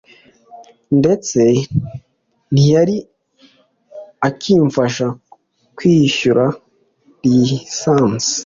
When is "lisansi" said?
7.29-8.35